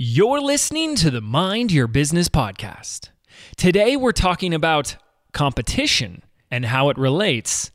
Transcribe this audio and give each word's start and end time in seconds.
You're 0.00 0.40
listening 0.40 0.94
to 0.94 1.10
the 1.10 1.20
Mind 1.20 1.72
Your 1.72 1.88
Business 1.88 2.28
podcast. 2.28 3.08
Today, 3.56 3.96
we're 3.96 4.12
talking 4.12 4.54
about 4.54 4.94
competition 5.32 6.22
and 6.52 6.66
how 6.66 6.90
it 6.90 6.96
relates 6.96 7.72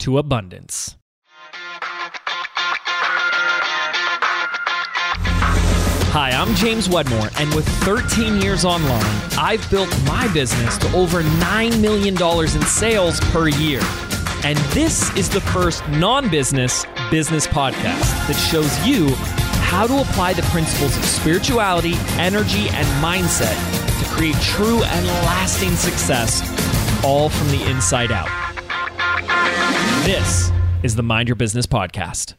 to 0.00 0.18
abundance. 0.18 0.96
Hi, 6.10 6.32
I'm 6.32 6.56
James 6.56 6.88
Wedmore, 6.88 7.28
and 7.38 7.54
with 7.54 7.68
13 7.84 8.42
years 8.42 8.64
online, 8.64 9.04
I've 9.38 9.64
built 9.70 9.96
my 10.06 10.26
business 10.32 10.76
to 10.78 10.92
over 10.92 11.22
$9 11.22 11.80
million 11.80 12.20
in 12.20 12.62
sales 12.66 13.20
per 13.30 13.46
year. 13.46 13.80
And 14.42 14.58
this 14.74 15.14
is 15.16 15.28
the 15.28 15.40
first 15.40 15.88
non 15.90 16.28
business 16.30 16.84
business 17.12 17.46
podcast 17.46 18.26
that 18.26 18.34
shows 18.34 18.76
you 18.84 19.14
how 19.70 19.86
to 19.86 20.00
apply 20.00 20.32
the 20.32 20.42
principles 20.50 20.96
of 20.96 21.04
spirituality, 21.04 21.94
energy, 22.18 22.68
and 22.70 22.86
mindset 23.00 23.54
to 24.00 24.04
create 24.10 24.34
true 24.42 24.82
and 24.82 25.06
lasting 25.06 25.76
success, 25.76 26.42
all 27.04 27.28
from 27.28 27.46
the 27.50 27.70
inside 27.70 28.10
out. 28.10 28.28
This 30.04 30.50
is 30.82 30.96
the 30.96 31.04
Mind 31.04 31.28
Your 31.28 31.36
Business 31.36 31.66
Podcast. 31.66 32.34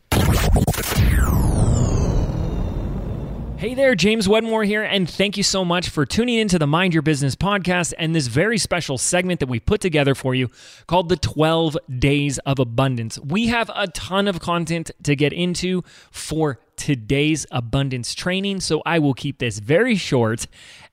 Hey 3.62 3.76
there, 3.76 3.94
James 3.94 4.28
Wedmore 4.28 4.64
here, 4.64 4.82
and 4.82 5.08
thank 5.08 5.38
you 5.38 5.44
so 5.44 5.64
much 5.64 5.90
for 5.90 6.04
tuning 6.04 6.40
into 6.40 6.58
the 6.58 6.66
Mind 6.66 6.96
Your 6.96 7.04
Business 7.04 7.36
podcast 7.36 7.94
and 8.00 8.16
this 8.16 8.26
very 8.26 8.58
special 8.58 8.98
segment 8.98 9.40
that 9.40 9.50
we 9.50 9.60
put 9.60 9.82
together 9.82 10.16
for 10.16 10.34
you 10.34 10.50
called 10.88 11.10
the 11.10 11.16
12 11.16 11.78
Days 12.00 12.40
of 12.40 12.58
Abundance. 12.58 13.20
We 13.20 13.50
have 13.50 13.70
a 13.76 13.86
ton 13.90 14.28
of 14.28 14.40
content 14.40 14.90
to 15.04 15.16
get 15.16 15.32
into 15.32 15.84
for 16.10 16.60
today's 16.76 17.46
abundance 17.52 18.16
training, 18.16 18.62
so 18.62 18.82
I 18.84 18.98
will 18.98 19.14
keep 19.14 19.38
this 19.38 19.60
very 19.60 19.96
short 19.96 20.48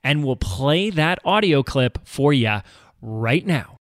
and 0.05 0.23
we'll 0.23 0.37
play 0.37 0.91
that 0.91 1.21
audio 1.25 1.63
clip 1.63 2.07
for 2.07 2.35
you 2.35 2.59
right 3.01 3.47
now. 3.47 3.77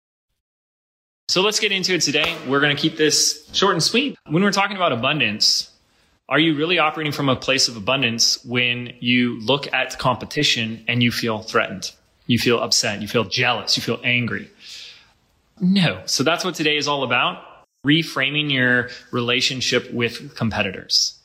So 1.28 1.40
let's 1.40 1.60
get 1.60 1.70
into 1.70 1.94
it 1.94 2.00
today. 2.00 2.36
We're 2.48 2.58
going 2.58 2.74
to 2.74 2.82
keep 2.82 2.96
this 2.96 3.48
short 3.52 3.74
and 3.74 3.82
sweet. 3.82 4.16
When 4.28 4.42
we're 4.42 4.50
talking 4.50 4.74
about 4.74 4.90
abundance, 4.90 5.71
are 6.32 6.38
you 6.38 6.56
really 6.56 6.78
operating 6.78 7.12
from 7.12 7.28
a 7.28 7.36
place 7.36 7.68
of 7.68 7.76
abundance 7.76 8.42
when 8.42 8.94
you 9.00 9.38
look 9.40 9.70
at 9.74 9.98
competition 9.98 10.82
and 10.88 11.02
you 11.02 11.12
feel 11.12 11.42
threatened? 11.42 11.92
You 12.26 12.38
feel 12.38 12.58
upset, 12.58 13.02
you 13.02 13.06
feel 13.06 13.24
jealous, 13.24 13.76
you 13.76 13.82
feel 13.82 14.00
angry? 14.02 14.50
No. 15.60 16.00
So 16.06 16.22
that's 16.22 16.42
what 16.42 16.54
today 16.54 16.78
is 16.78 16.88
all 16.88 17.02
about 17.02 17.44
reframing 17.86 18.50
your 18.50 18.88
relationship 19.10 19.92
with 19.92 20.34
competitors. 20.34 21.18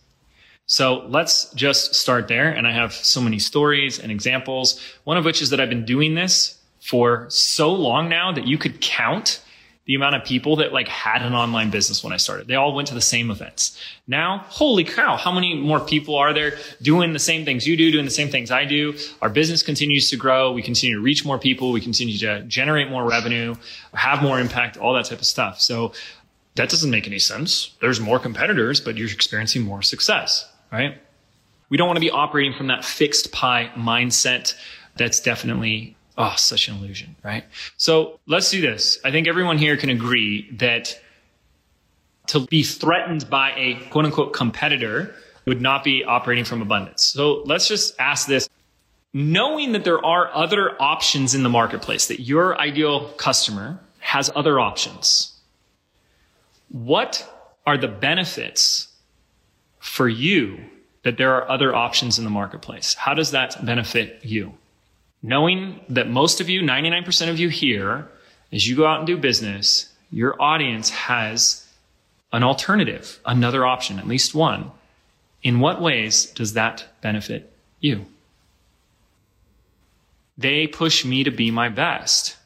So 0.66 1.06
let's 1.08 1.54
just 1.54 1.96
start 1.96 2.28
there. 2.28 2.50
And 2.52 2.68
I 2.68 2.74
have 2.74 2.92
so 2.92 3.22
many 3.22 3.40
stories 3.40 4.00
and 4.00 4.12
examples. 4.12 4.78
One 5.06 5.16
of 5.16 5.24
which 5.24 5.42
is 5.42 5.52
that 5.52 5.62
I've 5.62 5.70
been 5.70 5.86
doing 5.86 6.16
this 6.16 6.60
for 6.82 7.28
so 7.30 7.72
long 7.72 8.10
now 8.10 8.34
that 8.34 8.46
you 8.46 8.58
could 8.58 8.82
count 8.82 9.42
the 9.88 9.96
amount 9.96 10.16
of 10.16 10.24
people 10.26 10.58
that 10.58 10.74
like 10.74 10.88
had 10.88 11.22
an 11.22 11.34
online 11.34 11.70
business 11.70 12.04
when 12.04 12.14
I 12.14 12.18
started. 12.18 12.48
They 12.48 12.56
all 12.56 12.76
went 12.76 12.90
to 12.90 12.94
the 12.94 13.02
same 13.02 13.32
events. 13.32 13.80
Now, 14.06 14.46
holy 14.50 14.84
cow, 14.84 15.16
how 15.16 15.32
many 15.32 15.56
more 15.56 15.80
people 15.80 16.16
are 16.16 16.34
there 16.34 16.58
doing 16.82 17.14
the 17.14 17.20
same 17.20 17.46
things 17.46 17.66
you 17.66 17.76
do, 17.78 17.90
doing 17.90 18.06
the 18.06 18.12
same 18.12 18.30
things 18.30 18.52
I 18.52 18.66
do? 18.66 18.96
Our 19.22 19.30
business 19.30 19.64
continues 19.64 20.10
to 20.12 20.18
grow. 20.18 20.52
We 20.52 20.62
continue 20.62 20.98
to 20.98 21.02
reach 21.02 21.26
more 21.26 21.40
people. 21.40 21.72
We 21.72 21.82
continue 21.82 22.18
to 22.20 22.44
generate 22.44 22.90
more 22.90 23.10
revenue, 23.10 23.56
have 23.94 24.22
more 24.22 24.40
impact, 24.40 24.78
all 24.78 24.94
that 24.94 25.06
type 25.06 25.20
of 25.20 25.26
stuff. 25.26 25.62
So 25.62 25.94
that 26.56 26.70
doesn't 26.70 26.92
make 26.92 27.08
any 27.08 27.20
sense. 27.20 27.76
There's 27.82 28.00
more 28.00 28.20
competitors, 28.20 28.82
but 28.82 28.98
you're 28.98 29.10
experiencing 29.10 29.64
more 29.64 29.82
success, 29.82 30.52
right? 30.72 30.98
We 31.70 31.78
don't 31.78 31.88
want 31.88 31.98
to 31.98 32.02
be 32.02 32.12
operating 32.12 32.54
from 32.54 32.68
that 32.68 32.84
fixed 32.86 33.32
pie 33.32 33.72
mindset. 33.76 34.54
That's 34.96 35.20
definitely 35.20 35.97
Oh, 36.18 36.34
such 36.36 36.68
an 36.68 36.78
illusion, 36.78 37.16
right? 37.24 37.44
So 37.78 38.20
let's 38.26 38.50
do 38.50 38.60
this. 38.60 39.00
I 39.06 39.12
think 39.12 39.28
everyone 39.28 39.58
here 39.58 39.78
can 39.78 39.90
agree 39.90 40.50
that 40.54 41.00
to 42.28 42.46
be 42.48 42.64
threatened 42.64 43.30
by 43.30 43.52
a 43.56 43.76
quote 43.90 44.06
unquote 44.06 44.34
competitor 44.34 45.14
would 45.46 45.62
not 45.62 45.84
be 45.84 46.04
operating 46.04 46.44
from 46.44 46.62
abundance. 46.62 47.04
So 47.04 47.44
let's 47.46 47.68
just 47.68 47.96
ask 48.00 48.28
this. 48.28 48.50
Knowing 49.14 49.72
that 49.72 49.84
there 49.84 50.04
are 50.06 50.30
other 50.36 50.80
options 50.82 51.34
in 51.34 51.42
the 51.42 51.50
marketplace, 51.50 52.08
that 52.08 52.20
your 52.20 52.60
ideal 52.60 53.10
customer 53.14 53.80
has 54.00 54.30
other 54.36 54.60
options, 54.60 55.34
what 56.70 57.26
are 57.66 57.78
the 57.78 57.88
benefits 57.88 58.90
for 59.80 60.10
you 60.10 60.60
that 61.04 61.18
there 61.18 61.34
are 61.34 61.50
other 61.50 61.74
options 61.74 62.18
in 62.18 62.26
the 62.26 62.30
marketplace? 62.30 62.94
How 62.96 63.14
does 63.14 63.32
that 63.32 63.66
benefit 63.66 64.20
you? 64.24 64.54
Knowing 65.22 65.80
that 65.90 66.10
most 66.10 66.42
of 66.42 66.50
you, 66.50 66.62
99% 66.62 67.30
of 67.30 67.40
you 67.40 67.50
here, 67.50 68.08
as 68.52 68.68
you 68.68 68.76
go 68.76 68.86
out 68.86 69.00
and 69.00 69.08
do 69.08 69.18
business, 69.18 69.92
your 70.10 70.42
audience 70.42 70.90
has 70.90 71.68
an 72.32 72.44
alternative, 72.44 73.20
another 73.26 73.66
option, 73.66 74.00
at 74.00 74.08
least 74.08 74.36
one. 74.36 74.72
In 75.44 75.60
what 75.60 75.82
ways 75.82 76.26
does 76.26 76.54
that 76.54 76.86
benefit 77.02 77.52
you? 77.80 78.06
They 80.38 80.68
push 80.68 81.04
me 81.04 81.24
to 81.24 81.32
be 81.32 81.52
my 81.52 81.70
best. 81.70 82.38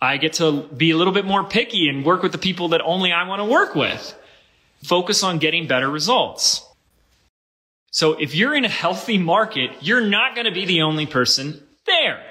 I 0.00 0.16
get 0.16 0.34
to 0.34 0.62
be 0.62 0.90
a 0.90 0.96
little 0.96 1.12
bit 1.12 1.24
more 1.24 1.44
picky 1.44 1.88
and 1.88 2.04
work 2.04 2.22
with 2.22 2.32
the 2.32 2.38
people 2.38 2.68
that 2.68 2.80
only 2.82 3.12
I 3.12 3.26
want 3.26 3.40
to 3.40 3.44
work 3.44 3.74
with. 3.74 4.14
Focus 4.84 5.22
on 5.22 5.38
getting 5.38 5.66
better 5.66 5.90
results. 5.90 6.64
So 7.90 8.14
if 8.14 8.34
you're 8.34 8.54
in 8.54 8.64
a 8.64 8.68
healthy 8.68 9.18
market, 9.18 9.70
you're 9.80 10.06
not 10.06 10.34
going 10.34 10.44
to 10.44 10.52
be 10.52 10.66
the 10.66 10.82
only 10.82 11.06
person 11.06 11.62
there. 11.86 12.22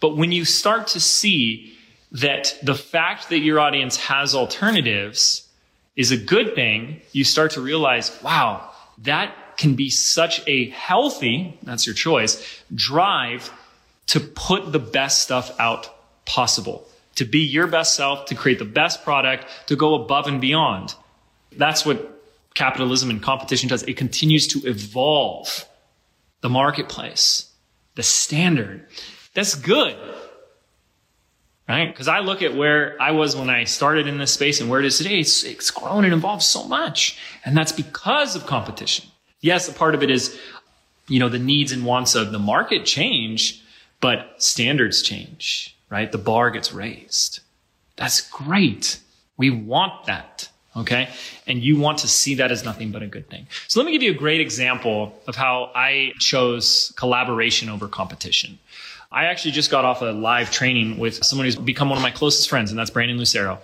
But 0.00 0.16
when 0.16 0.32
you 0.32 0.44
start 0.44 0.88
to 0.88 1.00
see 1.00 1.76
that 2.12 2.58
the 2.62 2.74
fact 2.74 3.30
that 3.30 3.38
your 3.38 3.58
audience 3.58 3.96
has 3.96 4.34
alternatives 4.34 5.48
is 5.96 6.10
a 6.10 6.16
good 6.16 6.54
thing, 6.54 7.00
you 7.12 7.24
start 7.24 7.52
to 7.52 7.60
realize, 7.60 8.16
wow, 8.22 8.70
that 8.98 9.34
can 9.56 9.74
be 9.74 9.90
such 9.90 10.46
a 10.46 10.70
healthy, 10.70 11.58
that's 11.62 11.86
your 11.86 11.94
choice, 11.94 12.62
drive 12.74 13.52
to 14.06 14.20
put 14.20 14.72
the 14.72 14.78
best 14.78 15.22
stuff 15.22 15.58
out 15.60 15.94
possible, 16.24 16.86
to 17.14 17.24
be 17.24 17.40
your 17.40 17.66
best 17.66 17.94
self, 17.94 18.26
to 18.26 18.34
create 18.34 18.58
the 18.58 18.64
best 18.64 19.04
product, 19.04 19.46
to 19.66 19.76
go 19.76 19.94
above 19.94 20.26
and 20.26 20.40
beyond. 20.40 20.94
That's 21.52 21.84
what 21.84 22.21
capitalism 22.54 23.10
and 23.10 23.22
competition 23.22 23.68
does. 23.68 23.82
It 23.84 23.96
continues 23.96 24.46
to 24.48 24.66
evolve 24.68 25.66
the 26.40 26.48
marketplace, 26.48 27.50
the 27.94 28.02
standard. 28.02 28.86
That's 29.34 29.54
good. 29.54 29.96
Right? 31.68 31.88
Because 31.88 32.08
I 32.08 32.18
look 32.18 32.42
at 32.42 32.54
where 32.54 33.00
I 33.00 33.12
was 33.12 33.36
when 33.36 33.48
I 33.48 33.64
started 33.64 34.06
in 34.06 34.18
this 34.18 34.34
space 34.34 34.60
and 34.60 34.68
where 34.68 34.80
it 34.80 34.86
is 34.86 34.98
today. 34.98 35.20
It's, 35.20 35.44
it's 35.44 35.70
grown 35.70 36.04
and 36.04 36.12
evolved 36.12 36.42
so 36.42 36.64
much. 36.64 37.18
And 37.44 37.56
that's 37.56 37.72
because 37.72 38.36
of 38.36 38.46
competition. 38.46 39.06
Yes, 39.40 39.68
a 39.68 39.72
part 39.72 39.94
of 39.94 40.02
it 40.02 40.10
is, 40.10 40.38
you 41.08 41.18
know, 41.18 41.28
the 41.28 41.38
needs 41.38 41.72
and 41.72 41.86
wants 41.86 42.14
of 42.14 42.32
the 42.32 42.38
market 42.38 42.84
change, 42.84 43.62
but 44.00 44.42
standards 44.42 45.02
change, 45.02 45.76
right? 45.88 46.10
The 46.10 46.18
bar 46.18 46.50
gets 46.50 46.72
raised. 46.72 47.40
That's 47.96 48.20
great. 48.20 48.98
We 49.36 49.50
want 49.50 50.06
that. 50.06 50.48
Okay. 50.74 51.10
And 51.46 51.62
you 51.62 51.78
want 51.78 51.98
to 51.98 52.08
see 52.08 52.36
that 52.36 52.50
as 52.50 52.64
nothing 52.64 52.92
but 52.92 53.02
a 53.02 53.06
good 53.06 53.28
thing. 53.28 53.46
So 53.68 53.78
let 53.78 53.86
me 53.86 53.92
give 53.92 54.02
you 54.02 54.10
a 54.10 54.16
great 54.16 54.40
example 54.40 55.14
of 55.26 55.36
how 55.36 55.70
I 55.74 56.12
chose 56.18 56.92
collaboration 56.96 57.68
over 57.68 57.88
competition. 57.88 58.58
I 59.10 59.26
actually 59.26 59.50
just 59.50 59.70
got 59.70 59.84
off 59.84 60.00
a 60.00 60.06
live 60.06 60.50
training 60.50 60.98
with 60.98 61.22
someone 61.22 61.44
who's 61.44 61.56
become 61.56 61.90
one 61.90 61.98
of 61.98 62.02
my 62.02 62.10
closest 62.10 62.48
friends, 62.48 62.70
and 62.70 62.78
that's 62.78 62.88
Brandon 62.88 63.18
Lucero. 63.18 63.58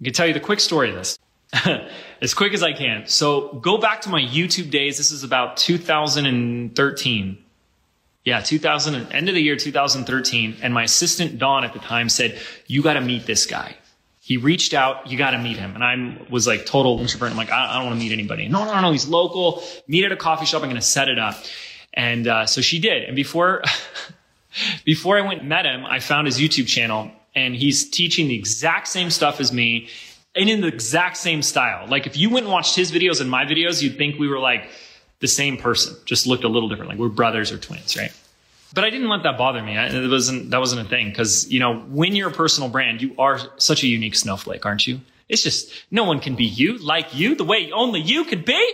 I 0.00 0.04
can 0.04 0.12
tell 0.12 0.26
you 0.26 0.32
the 0.32 0.40
quick 0.40 0.60
story 0.60 0.90
of 0.90 0.94
this. 0.94 1.18
as 2.22 2.34
quick 2.34 2.54
as 2.54 2.62
I 2.62 2.72
can. 2.72 3.06
So 3.06 3.54
go 3.54 3.78
back 3.78 4.02
to 4.02 4.08
my 4.08 4.20
YouTube 4.20 4.70
days. 4.70 4.96
This 4.96 5.10
is 5.10 5.24
about 5.24 5.56
2013. 5.56 7.38
Yeah, 8.24 8.40
2000, 8.40 9.12
end 9.12 9.28
of 9.28 9.34
the 9.34 9.42
year 9.42 9.56
2013. 9.56 10.56
And 10.62 10.74
my 10.74 10.84
assistant, 10.84 11.38
Dawn, 11.38 11.64
at 11.64 11.72
the 11.72 11.78
time 11.78 12.08
said, 12.08 12.38
you 12.66 12.82
got 12.82 12.94
to 12.94 13.00
meet 13.00 13.26
this 13.26 13.46
guy 13.46 13.76
he 14.26 14.38
reached 14.38 14.74
out, 14.74 15.08
you 15.08 15.16
got 15.16 15.30
to 15.30 15.38
meet 15.38 15.56
him. 15.56 15.76
And 15.76 15.84
I 15.84 16.26
was 16.28 16.48
like 16.48 16.66
total 16.66 16.98
introvert. 16.98 17.30
I'm 17.30 17.36
like, 17.36 17.52
I, 17.52 17.70
I 17.70 17.74
don't 17.76 17.86
want 17.86 17.96
to 17.96 18.04
meet 18.04 18.10
anybody. 18.10 18.48
No, 18.48 18.64
no, 18.64 18.80
no, 18.80 18.90
he's 18.90 19.06
local. 19.06 19.62
Meet 19.86 20.04
at 20.04 20.10
a 20.10 20.16
coffee 20.16 20.46
shop. 20.46 20.62
I'm 20.62 20.68
going 20.68 20.74
to 20.74 20.82
set 20.82 21.08
it 21.08 21.16
up. 21.16 21.36
And 21.94 22.26
uh, 22.26 22.44
so 22.44 22.60
she 22.60 22.80
did. 22.80 23.04
And 23.04 23.14
before, 23.14 23.62
before 24.84 25.16
I 25.16 25.20
went 25.20 25.42
and 25.42 25.48
met 25.48 25.64
him, 25.64 25.86
I 25.86 26.00
found 26.00 26.26
his 26.26 26.40
YouTube 26.40 26.66
channel 26.66 27.12
and 27.36 27.54
he's 27.54 27.88
teaching 27.88 28.26
the 28.26 28.34
exact 28.34 28.88
same 28.88 29.10
stuff 29.10 29.38
as 29.38 29.52
me 29.52 29.90
and 30.34 30.50
in 30.50 30.60
the 30.60 30.66
exact 30.66 31.18
same 31.18 31.40
style. 31.40 31.86
Like 31.86 32.08
if 32.08 32.16
you 32.16 32.28
went 32.28 32.46
and 32.46 32.52
watched 32.52 32.74
his 32.74 32.90
videos 32.90 33.20
and 33.20 33.30
my 33.30 33.44
videos, 33.44 33.80
you'd 33.80 33.96
think 33.96 34.18
we 34.18 34.26
were 34.26 34.40
like 34.40 34.68
the 35.20 35.28
same 35.28 35.56
person, 35.56 35.94
just 36.04 36.26
looked 36.26 36.42
a 36.42 36.48
little 36.48 36.68
different. 36.68 36.90
Like 36.90 36.98
we're 36.98 37.10
brothers 37.10 37.52
or 37.52 37.58
twins, 37.58 37.96
right? 37.96 38.12
But 38.76 38.84
I 38.84 38.90
didn't 38.90 39.08
let 39.08 39.22
that 39.22 39.38
bother 39.38 39.62
me. 39.62 39.76
I, 39.76 39.86
it 39.86 40.08
wasn't 40.08 40.50
that 40.50 40.58
wasn't 40.58 40.86
a 40.86 40.88
thing 40.88 41.08
because 41.08 41.50
you 41.50 41.58
know 41.58 41.80
when 41.88 42.14
you're 42.14 42.28
a 42.28 42.32
personal 42.32 42.68
brand, 42.68 43.00
you 43.02 43.14
are 43.18 43.40
such 43.56 43.82
a 43.82 43.88
unique 43.88 44.14
snowflake, 44.14 44.64
aren't 44.64 44.86
you? 44.86 45.00
It's 45.30 45.42
just 45.42 45.72
no 45.90 46.04
one 46.04 46.20
can 46.20 46.36
be 46.36 46.44
you 46.44 46.76
like 46.78 47.14
you 47.14 47.34
the 47.34 47.44
way 47.44 47.72
only 47.72 48.00
you 48.00 48.24
could 48.24 48.44
be. 48.44 48.72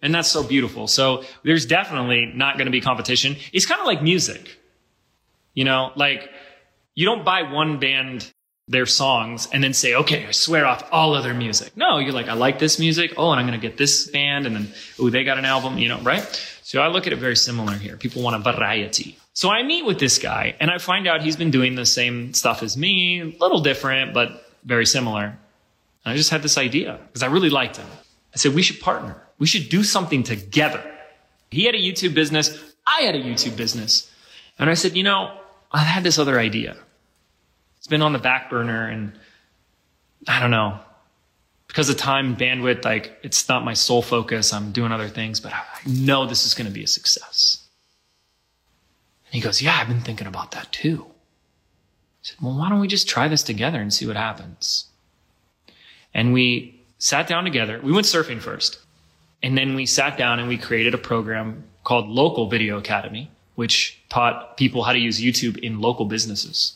And 0.00 0.14
that's 0.14 0.30
so 0.30 0.44
beautiful. 0.44 0.86
So 0.86 1.24
there's 1.42 1.66
definitely 1.66 2.26
not 2.26 2.58
going 2.58 2.66
to 2.66 2.70
be 2.70 2.80
competition. 2.80 3.36
It's 3.52 3.66
kind 3.66 3.80
of 3.80 3.86
like 3.86 4.02
music. 4.02 4.56
You 5.54 5.64
know, 5.64 5.92
like 5.96 6.30
you 6.94 7.04
don't 7.04 7.24
buy 7.24 7.42
one 7.42 7.78
band 7.80 8.30
their 8.68 8.86
songs 8.86 9.48
and 9.52 9.64
then 9.64 9.74
say, 9.74 9.94
okay, 9.94 10.26
I 10.26 10.30
swear 10.30 10.64
off 10.64 10.86
all 10.92 11.14
other 11.14 11.34
music. 11.34 11.76
No, 11.76 11.98
you're 11.98 12.12
like, 12.12 12.28
I 12.28 12.34
like 12.34 12.58
this 12.58 12.78
music. 12.78 13.14
Oh, 13.16 13.30
and 13.30 13.40
I'm 13.40 13.46
going 13.46 13.60
to 13.60 13.66
get 13.66 13.78
this 13.78 14.06
band. 14.08 14.46
And 14.46 14.54
then, 14.54 14.72
oh, 14.98 15.10
they 15.10 15.24
got 15.24 15.38
an 15.38 15.44
album, 15.44 15.76
you 15.78 15.88
know, 15.88 16.00
right? 16.00 16.22
So 16.62 16.80
I 16.80 16.88
look 16.88 17.06
at 17.06 17.12
it 17.12 17.18
very 17.18 17.36
similar 17.36 17.74
here. 17.74 17.96
People 17.96 18.22
want 18.22 18.36
a 18.36 18.52
variety. 18.52 19.18
So 19.34 19.50
I 19.50 19.64
meet 19.64 19.84
with 19.84 19.98
this 19.98 20.18
guy 20.18 20.54
and 20.60 20.70
I 20.70 20.78
find 20.78 21.08
out 21.08 21.20
he's 21.20 21.36
been 21.36 21.50
doing 21.50 21.74
the 21.74 21.84
same 21.84 22.32
stuff 22.34 22.62
as 22.62 22.76
me, 22.76 23.20
a 23.20 23.24
little 23.24 23.60
different, 23.60 24.14
but 24.14 24.48
very 24.64 24.86
similar. 24.86 25.24
And 25.24 25.36
I 26.04 26.16
just 26.16 26.30
had 26.30 26.42
this 26.42 26.56
idea 26.56 27.00
because 27.08 27.24
I 27.24 27.26
really 27.26 27.50
liked 27.50 27.76
him. 27.76 27.86
I 28.32 28.36
said, 28.36 28.54
we 28.54 28.62
should 28.62 28.80
partner. 28.80 29.20
We 29.38 29.46
should 29.46 29.68
do 29.68 29.82
something 29.82 30.22
together. 30.22 30.82
He 31.50 31.64
had 31.64 31.74
a 31.74 31.78
YouTube 31.78 32.14
business. 32.14 32.74
I 32.86 33.02
had 33.02 33.16
a 33.16 33.22
YouTube 33.22 33.56
business. 33.56 34.08
And 34.56 34.70
I 34.70 34.74
said, 34.74 34.96
you 34.96 35.02
know, 35.02 35.36
I 35.72 35.78
had 35.78 36.04
this 36.04 36.18
other 36.20 36.38
idea. 36.38 36.76
It's 37.78 37.88
been 37.88 38.02
on 38.02 38.12
the 38.12 38.20
back 38.20 38.50
burner 38.50 38.86
and 38.88 39.12
I 40.28 40.38
don't 40.38 40.52
know. 40.52 40.78
Because 41.66 41.90
of 41.90 41.96
time 41.96 42.26
and 42.26 42.38
bandwidth, 42.38 42.84
like 42.84 43.18
it's 43.24 43.48
not 43.48 43.64
my 43.64 43.74
sole 43.74 44.02
focus. 44.02 44.52
I'm 44.52 44.70
doing 44.70 44.92
other 44.92 45.08
things, 45.08 45.40
but 45.40 45.52
I 45.52 45.64
know 45.84 46.24
this 46.24 46.46
is 46.46 46.54
going 46.54 46.68
to 46.68 46.72
be 46.72 46.84
a 46.84 46.86
success. 46.86 47.63
He 49.34 49.40
goes, 49.40 49.60
Yeah, 49.60 49.76
I've 49.76 49.88
been 49.88 50.00
thinking 50.00 50.28
about 50.28 50.52
that 50.52 50.70
too. 50.70 51.06
I 51.08 52.22
said, 52.22 52.36
Well, 52.40 52.56
why 52.56 52.68
don't 52.68 52.78
we 52.78 52.86
just 52.86 53.08
try 53.08 53.26
this 53.26 53.42
together 53.42 53.80
and 53.80 53.92
see 53.92 54.06
what 54.06 54.14
happens? 54.14 54.86
And 56.14 56.32
we 56.32 56.80
sat 56.98 57.26
down 57.26 57.42
together. 57.42 57.80
We 57.82 57.90
went 57.90 58.06
surfing 58.06 58.40
first. 58.40 58.78
And 59.42 59.58
then 59.58 59.74
we 59.74 59.86
sat 59.86 60.16
down 60.16 60.38
and 60.38 60.48
we 60.48 60.56
created 60.56 60.94
a 60.94 60.98
program 60.98 61.64
called 61.82 62.06
Local 62.08 62.48
Video 62.48 62.78
Academy, 62.78 63.28
which 63.56 64.00
taught 64.08 64.56
people 64.56 64.84
how 64.84 64.92
to 64.92 65.00
use 65.00 65.20
YouTube 65.20 65.58
in 65.58 65.80
local 65.80 66.04
businesses. 66.04 66.74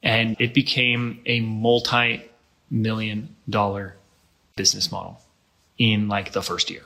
And 0.00 0.36
it 0.38 0.54
became 0.54 1.20
a 1.26 1.40
multi 1.40 2.22
million 2.70 3.34
dollar 3.50 3.96
business 4.54 4.92
model 4.92 5.20
in 5.76 6.06
like 6.06 6.30
the 6.30 6.42
first 6.42 6.70
year. 6.70 6.84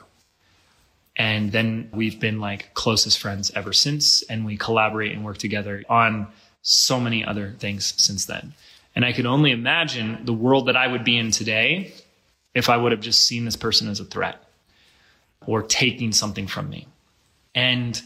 And 1.17 1.51
then 1.51 1.89
we've 1.91 2.19
been 2.19 2.39
like 2.39 2.73
closest 2.73 3.19
friends 3.19 3.51
ever 3.55 3.73
since. 3.73 4.23
And 4.23 4.45
we 4.45 4.55
collaborate 4.55 5.13
and 5.13 5.25
work 5.25 5.37
together 5.37 5.83
on 5.89 6.27
so 6.61 6.99
many 6.99 7.25
other 7.25 7.55
things 7.59 7.93
since 7.97 8.25
then. 8.25 8.53
And 8.95 9.03
I 9.03 9.13
could 9.13 9.25
only 9.25 9.51
imagine 9.51 10.25
the 10.25 10.33
world 10.33 10.67
that 10.67 10.77
I 10.77 10.87
would 10.87 11.03
be 11.03 11.17
in 11.17 11.31
today 11.31 11.93
if 12.53 12.69
I 12.69 12.77
would 12.77 12.91
have 12.91 13.01
just 13.01 13.25
seen 13.25 13.45
this 13.45 13.55
person 13.55 13.87
as 13.87 13.99
a 13.99 14.05
threat 14.05 14.43
or 15.45 15.63
taking 15.63 16.11
something 16.11 16.47
from 16.47 16.69
me. 16.69 16.87
And 17.53 18.01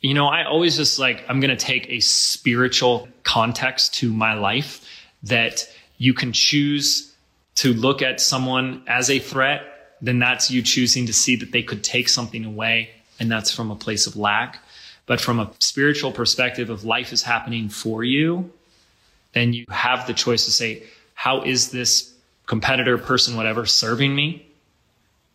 you 0.00 0.14
know, 0.14 0.28
I 0.28 0.44
always 0.44 0.76
just 0.76 0.98
like, 0.98 1.24
I'm 1.28 1.40
going 1.40 1.56
to 1.56 1.62
take 1.62 1.88
a 1.90 2.00
spiritual 2.00 3.08
context 3.22 3.94
to 3.96 4.12
my 4.12 4.34
life 4.34 4.86
that 5.24 5.68
you 5.98 6.14
can 6.14 6.32
choose 6.32 7.14
to 7.56 7.74
look 7.74 8.00
at 8.00 8.20
someone 8.20 8.82
as 8.86 9.10
a 9.10 9.18
threat. 9.18 9.62
Then 10.02 10.18
that's 10.18 10.50
you 10.50 10.62
choosing 10.62 11.06
to 11.06 11.12
see 11.12 11.36
that 11.36 11.52
they 11.52 11.62
could 11.62 11.84
take 11.84 12.08
something 12.08 12.44
away. 12.44 12.90
And 13.18 13.30
that's 13.30 13.54
from 13.54 13.70
a 13.70 13.76
place 13.76 14.06
of 14.06 14.16
lack. 14.16 14.58
But 15.06 15.20
from 15.20 15.40
a 15.40 15.50
spiritual 15.58 16.12
perspective 16.12 16.70
of 16.70 16.84
life 16.84 17.12
is 17.12 17.22
happening 17.22 17.68
for 17.68 18.04
you, 18.04 18.50
then 19.32 19.52
you 19.52 19.66
have 19.68 20.06
the 20.06 20.14
choice 20.14 20.44
to 20.44 20.50
say, 20.50 20.84
how 21.14 21.42
is 21.42 21.70
this 21.70 22.14
competitor, 22.46 22.96
person, 22.96 23.36
whatever, 23.36 23.66
serving 23.66 24.14
me? 24.14 24.46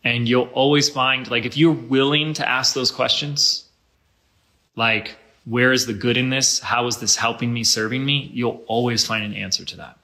And 0.02 0.28
you'll 0.28 0.50
always 0.52 0.88
find, 0.88 1.30
like, 1.30 1.44
if 1.44 1.56
you're 1.56 1.72
willing 1.72 2.32
to 2.34 2.48
ask 2.48 2.74
those 2.74 2.90
questions, 2.90 3.64
like, 4.76 5.16
where 5.44 5.72
is 5.72 5.86
the 5.86 5.94
good 5.94 6.16
in 6.16 6.30
this? 6.30 6.58
How 6.58 6.86
is 6.86 6.98
this 6.98 7.16
helping 7.16 7.52
me, 7.52 7.64
serving 7.64 8.04
me? 8.04 8.30
You'll 8.32 8.62
always 8.66 9.06
find 9.06 9.24
an 9.24 9.34
answer 9.34 9.64
to 9.64 9.76
that. 9.76 9.98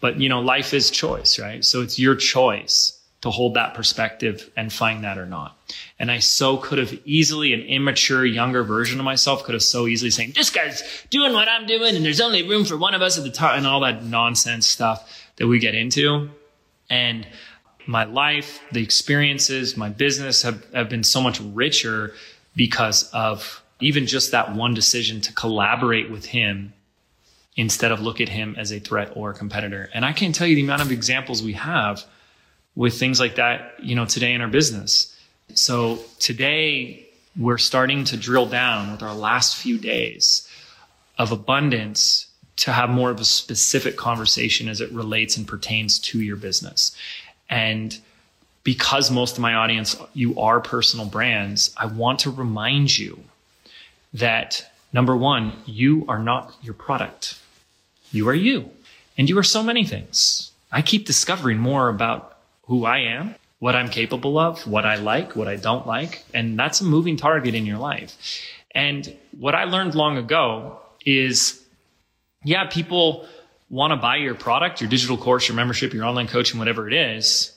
But, 0.00 0.20
you 0.20 0.28
know, 0.28 0.40
life 0.40 0.74
is 0.74 0.90
choice, 0.90 1.38
right? 1.38 1.64
So 1.64 1.82
it's 1.82 1.98
your 1.98 2.14
choice 2.14 3.00
to 3.24 3.30
hold 3.30 3.54
that 3.54 3.72
perspective 3.72 4.50
and 4.54 4.70
find 4.70 5.02
that 5.02 5.16
or 5.16 5.24
not. 5.24 5.56
And 5.98 6.10
I 6.10 6.18
so 6.18 6.58
could 6.58 6.76
have 6.76 6.92
easily, 7.06 7.54
an 7.54 7.60
immature, 7.62 8.22
younger 8.22 8.62
version 8.62 8.98
of 8.98 9.04
myself 9.06 9.44
could 9.44 9.54
have 9.54 9.62
so 9.62 9.86
easily 9.86 10.10
saying, 10.10 10.34
this 10.36 10.50
guy's 10.50 10.82
doing 11.08 11.32
what 11.32 11.48
I'm 11.48 11.64
doing 11.64 11.96
and 11.96 12.04
there's 12.04 12.20
only 12.20 12.46
room 12.46 12.66
for 12.66 12.76
one 12.76 12.92
of 12.92 13.00
us 13.00 13.16
at 13.16 13.24
the 13.24 13.30
top 13.30 13.56
and 13.56 13.66
all 13.66 13.80
that 13.80 14.04
nonsense 14.04 14.66
stuff 14.66 15.26
that 15.36 15.46
we 15.46 15.58
get 15.58 15.74
into. 15.74 16.28
And 16.90 17.26
my 17.86 18.04
life, 18.04 18.60
the 18.72 18.82
experiences, 18.82 19.74
my 19.74 19.88
business 19.88 20.42
have, 20.42 20.62
have 20.74 20.90
been 20.90 21.02
so 21.02 21.22
much 21.22 21.40
richer 21.40 22.12
because 22.54 23.08
of 23.14 23.62
even 23.80 24.06
just 24.06 24.32
that 24.32 24.54
one 24.54 24.74
decision 24.74 25.22
to 25.22 25.32
collaborate 25.32 26.10
with 26.10 26.26
him 26.26 26.74
instead 27.56 27.90
of 27.90 28.02
look 28.02 28.20
at 28.20 28.28
him 28.28 28.54
as 28.58 28.70
a 28.70 28.80
threat 28.80 29.12
or 29.16 29.30
a 29.30 29.34
competitor. 29.34 29.88
And 29.94 30.04
I 30.04 30.12
can't 30.12 30.34
tell 30.34 30.46
you 30.46 30.56
the 30.56 30.62
amount 30.62 30.82
of 30.82 30.92
examples 30.92 31.42
we 31.42 31.54
have 31.54 32.04
with 32.76 32.98
things 32.98 33.20
like 33.20 33.36
that, 33.36 33.74
you 33.82 33.94
know, 33.94 34.04
today 34.04 34.32
in 34.32 34.40
our 34.40 34.48
business. 34.48 35.16
So 35.54 35.98
today 36.18 37.06
we're 37.36 37.58
starting 37.58 38.04
to 38.04 38.16
drill 38.16 38.46
down 38.46 38.92
with 38.92 39.02
our 39.02 39.14
last 39.14 39.56
few 39.56 39.78
days 39.78 40.48
of 41.18 41.32
abundance 41.32 42.26
to 42.56 42.72
have 42.72 42.90
more 42.90 43.10
of 43.10 43.20
a 43.20 43.24
specific 43.24 43.96
conversation 43.96 44.68
as 44.68 44.80
it 44.80 44.90
relates 44.92 45.36
and 45.36 45.46
pertains 45.46 45.98
to 45.98 46.20
your 46.20 46.36
business. 46.36 46.96
And 47.50 47.98
because 48.62 49.10
most 49.10 49.36
of 49.36 49.42
my 49.42 49.54
audience, 49.54 49.96
you 50.14 50.38
are 50.38 50.60
personal 50.60 51.06
brands, 51.06 51.74
I 51.76 51.86
want 51.86 52.20
to 52.20 52.30
remind 52.30 52.96
you 52.96 53.20
that 54.14 54.70
number 54.92 55.16
one, 55.16 55.52
you 55.66 56.04
are 56.08 56.20
not 56.20 56.54
your 56.62 56.74
product. 56.74 57.38
You 58.10 58.28
are 58.28 58.34
you. 58.34 58.70
And 59.18 59.28
you 59.28 59.36
are 59.38 59.44
so 59.44 59.62
many 59.62 59.84
things. 59.84 60.52
I 60.72 60.82
keep 60.82 61.06
discovering 61.06 61.58
more 61.58 61.88
about 61.88 62.33
who 62.66 62.84
I 62.84 62.98
am, 62.98 63.34
what 63.58 63.74
I'm 63.74 63.88
capable 63.88 64.38
of, 64.38 64.66
what 64.66 64.84
I 64.84 64.96
like, 64.96 65.36
what 65.36 65.48
I 65.48 65.56
don't 65.56 65.86
like. 65.86 66.24
And 66.32 66.58
that's 66.58 66.80
a 66.80 66.84
moving 66.84 67.16
target 67.16 67.54
in 67.54 67.66
your 67.66 67.78
life. 67.78 68.16
And 68.72 69.16
what 69.38 69.54
I 69.54 69.64
learned 69.64 69.94
long 69.94 70.16
ago 70.16 70.80
is, 71.04 71.62
yeah, 72.42 72.66
people 72.66 73.26
want 73.70 73.92
to 73.92 73.96
buy 73.96 74.16
your 74.16 74.34
product, 74.34 74.80
your 74.80 74.90
digital 74.90 75.16
course, 75.16 75.48
your 75.48 75.56
membership, 75.56 75.92
your 75.92 76.04
online 76.04 76.28
coaching, 76.28 76.58
whatever 76.58 76.86
it 76.86 76.94
is, 76.94 77.52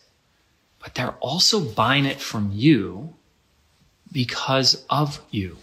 but 0.80 0.95
they're 0.95 1.15
also 1.19 1.59
buying 1.59 2.06
it 2.06 2.19
from 2.19 2.51
you 2.54 3.13
because 4.12 4.86
of 4.89 5.19
you 5.31 5.57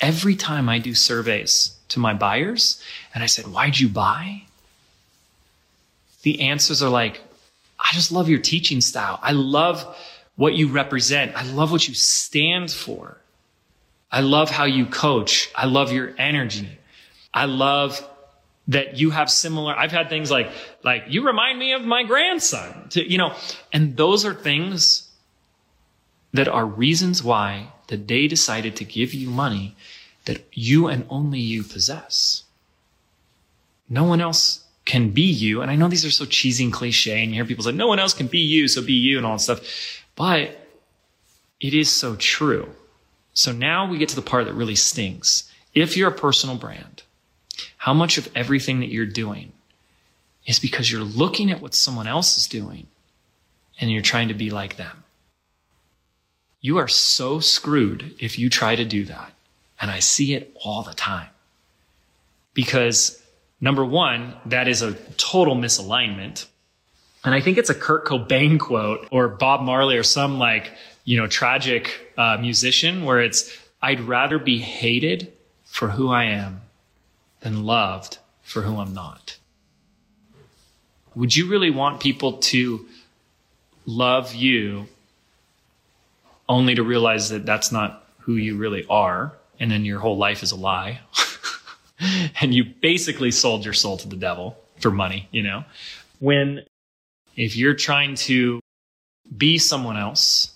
every 0.00 0.36
time 0.36 0.68
I 0.68 0.78
do 0.78 0.94
surveys 0.94 1.76
to 1.88 1.98
my 1.98 2.14
buyers 2.14 2.82
and 3.14 3.22
I 3.22 3.26
said, 3.26 3.46
Why'd 3.46 3.78
you 3.78 3.88
buy? 3.88 4.42
The 6.22 6.40
answers 6.40 6.82
are 6.82 6.90
like, 6.90 7.20
I 7.88 7.94
just 7.94 8.10
love 8.12 8.28
your 8.28 8.40
teaching 8.40 8.80
style. 8.80 9.18
I 9.22 9.32
love 9.32 9.96
what 10.36 10.54
you 10.54 10.68
represent. 10.68 11.36
I 11.36 11.44
love 11.44 11.70
what 11.70 11.86
you 11.86 11.94
stand 11.94 12.70
for. 12.70 13.18
I 14.10 14.20
love 14.20 14.50
how 14.50 14.64
you 14.64 14.86
coach. 14.86 15.50
I 15.54 15.66
love 15.66 15.92
your 15.92 16.12
energy. 16.18 16.78
I 17.32 17.44
love 17.46 18.06
that 18.68 18.98
you 18.98 19.10
have 19.10 19.30
similar 19.30 19.72
i've 19.78 19.92
had 19.92 20.08
things 20.08 20.28
like 20.28 20.50
like 20.82 21.04
you 21.06 21.24
remind 21.24 21.56
me 21.56 21.72
of 21.72 21.84
my 21.84 22.02
grandson 22.02 22.88
to, 22.88 23.08
you 23.08 23.16
know 23.16 23.32
and 23.72 23.96
those 23.96 24.24
are 24.24 24.34
things 24.34 25.08
that 26.32 26.48
are 26.48 26.66
reasons 26.66 27.22
why 27.22 27.68
that 27.88 28.08
they 28.08 28.26
decided 28.26 28.76
to 28.76 28.84
give 28.84 29.14
you 29.14 29.30
money 29.30 29.76
that 30.24 30.44
you 30.52 30.86
and 30.86 31.06
only 31.08 31.40
you 31.40 31.62
possess. 31.62 32.44
No 33.88 34.04
one 34.04 34.20
else 34.20 34.64
can 34.86 35.10
be 35.10 35.22
you. 35.22 35.60
And 35.60 35.70
I 35.70 35.76
know 35.76 35.88
these 35.88 36.06
are 36.06 36.10
so 36.10 36.24
cheesy 36.24 36.64
and 36.64 36.72
cliche, 36.72 37.22
and 37.22 37.30
you 37.30 37.34
hear 37.34 37.44
people 37.44 37.64
say, 37.64 37.72
no 37.72 37.88
one 37.88 37.98
else 37.98 38.14
can 38.14 38.28
be 38.28 38.38
you, 38.38 38.68
so 38.68 38.80
be 38.80 38.94
you 38.94 39.18
and 39.18 39.26
all 39.26 39.36
that 39.36 39.40
stuff. 39.40 40.04
But 40.14 40.68
it 41.60 41.74
is 41.74 41.92
so 41.92 42.16
true. 42.16 42.70
So 43.34 43.52
now 43.52 43.86
we 43.90 43.98
get 43.98 44.08
to 44.10 44.16
the 44.16 44.22
part 44.22 44.46
that 44.46 44.54
really 44.54 44.76
stings. 44.76 45.52
If 45.74 45.96
you're 45.96 46.08
a 46.08 46.14
personal 46.14 46.56
brand, 46.56 47.02
how 47.76 47.92
much 47.92 48.16
of 48.16 48.30
everything 48.34 48.80
that 48.80 48.88
you're 48.88 49.04
doing 49.04 49.52
is 50.46 50.58
because 50.58 50.90
you're 50.90 51.02
looking 51.02 51.50
at 51.50 51.60
what 51.60 51.74
someone 51.74 52.06
else 52.06 52.38
is 52.38 52.46
doing 52.46 52.86
and 53.78 53.90
you're 53.90 54.00
trying 54.00 54.28
to 54.28 54.34
be 54.34 54.50
like 54.50 54.76
them? 54.76 55.04
You 56.60 56.78
are 56.78 56.88
so 56.88 57.40
screwed 57.40 58.14
if 58.18 58.38
you 58.38 58.48
try 58.48 58.76
to 58.76 58.84
do 58.84 59.04
that. 59.04 59.32
And 59.80 59.90
I 59.90 59.98
see 59.98 60.34
it 60.34 60.56
all 60.64 60.82
the 60.82 60.94
time. 60.94 61.28
Because 62.54 63.22
number 63.60 63.84
one, 63.84 64.34
that 64.46 64.68
is 64.68 64.82
a 64.82 64.94
total 65.16 65.56
misalignment. 65.56 66.46
And 67.24 67.34
I 67.34 67.40
think 67.40 67.58
it's 67.58 67.70
a 67.70 67.74
Kurt 67.74 68.06
Cobain 68.06 68.58
quote 68.58 69.08
or 69.10 69.28
Bob 69.28 69.62
Marley 69.62 69.96
or 69.96 70.02
some 70.02 70.38
like, 70.38 70.72
you 71.04 71.16
know, 71.16 71.26
tragic 71.26 72.12
uh, 72.16 72.36
musician 72.40 73.04
where 73.04 73.20
it's, 73.20 73.56
I'd 73.82 74.00
rather 74.00 74.38
be 74.38 74.58
hated 74.58 75.32
for 75.64 75.88
who 75.88 76.08
I 76.08 76.24
am 76.24 76.62
than 77.40 77.64
loved 77.64 78.18
for 78.42 78.62
who 78.62 78.78
I'm 78.78 78.94
not. 78.94 79.38
Would 81.14 81.34
you 81.36 81.48
really 81.48 81.70
want 81.70 82.00
people 82.00 82.34
to 82.34 82.86
love 83.86 84.34
you 84.34 84.88
only 86.48 86.74
to 86.74 86.82
realize 86.82 87.30
that 87.30 87.46
that's 87.46 87.72
not 87.72 88.04
who 88.20 88.34
you 88.34 88.56
really 88.56 88.84
are. 88.88 89.32
And 89.58 89.70
then 89.70 89.84
your 89.84 90.00
whole 90.00 90.16
life 90.16 90.42
is 90.42 90.52
a 90.52 90.56
lie. 90.56 91.00
and 92.40 92.54
you 92.54 92.64
basically 92.64 93.30
sold 93.30 93.64
your 93.64 93.74
soul 93.74 93.96
to 93.98 94.08
the 94.08 94.16
devil 94.16 94.56
for 94.80 94.90
money, 94.90 95.28
you 95.30 95.42
know? 95.42 95.64
When 96.18 96.62
if 97.36 97.56
you're 97.56 97.74
trying 97.74 98.14
to 98.14 98.60
be 99.36 99.58
someone 99.58 99.96
else 99.96 100.52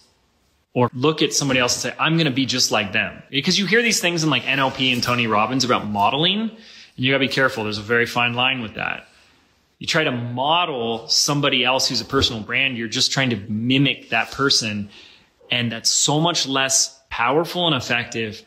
or 0.73 0.91
look 0.95 1.23
at 1.23 1.33
somebody 1.33 1.61
else 1.61 1.75
and 1.75 1.93
say, 1.93 1.99
I'm 1.99 2.15
going 2.15 2.27
to 2.27 2.33
be 2.33 2.47
just 2.47 2.71
like 2.71 2.93
them. 2.93 3.23
Because 3.31 3.59
you 3.59 3.67
hear 3.67 3.83
these 3.83 4.01
things 4.01 4.23
in 4.23 4.31
like 4.31 4.45
NLP 4.45 4.93
and 4.93 5.03
Tony 5.03 5.27
Robbins 5.27 5.65
about 5.65 5.87
modeling, 5.87 6.41
and 6.41 6.51
you 6.97 7.11
got 7.13 7.19
to 7.19 7.27
be 7.27 7.33
careful. 7.33 7.65
There's 7.65 7.79
a 7.79 7.83
very 7.83 8.07
fine 8.07 8.35
line 8.35 8.63
with 8.63 8.75
that. 8.75 9.07
You 9.79 9.87
try 9.87 10.05
to 10.05 10.13
model 10.13 11.09
somebody 11.09 11.65
else 11.65 11.89
who's 11.89 12.01
a 12.01 12.05
personal 12.05 12.43
brand, 12.43 12.77
you're 12.77 12.89
just 12.89 13.13
trying 13.13 13.31
to 13.31 13.37
mimic 13.37 14.11
that 14.11 14.31
person. 14.31 14.91
And 15.51 15.73
that's 15.73 15.91
so 15.91 16.21
much 16.21 16.47
less 16.47 17.01
powerful 17.09 17.67
and 17.67 17.75
effective 17.75 18.45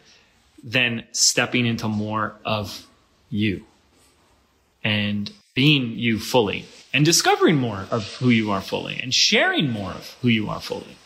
than 0.63 1.03
stepping 1.11 1.65
into 1.65 1.87
more 1.87 2.35
of 2.45 2.87
you 3.29 3.65
and 4.83 5.31
being 5.53 5.91
you 5.91 6.19
fully 6.19 6.65
and 6.93 7.05
discovering 7.05 7.57
more 7.57 7.85
of 7.91 8.13
who 8.15 8.29
you 8.29 8.51
are 8.51 8.61
fully 8.61 8.99
and 8.99 9.13
sharing 9.13 9.69
more 9.69 9.91
of 9.91 10.15
who 10.21 10.29
you 10.29 10.49
are 10.49 10.61
fully. 10.61 10.97